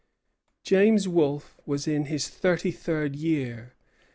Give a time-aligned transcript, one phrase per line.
[0.63, 3.73] James Wolfe was in his thirty third year.